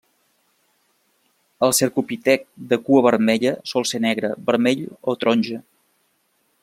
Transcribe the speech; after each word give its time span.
El 1.67 1.75
cercopitec 1.79 2.47
de 2.71 2.79
cua 2.87 3.03
vermella 3.09 3.53
sol 3.73 3.87
ser 3.91 4.01
negre, 4.07 4.33
vermell 4.49 4.83
o 5.13 5.17
taronja. 5.25 5.61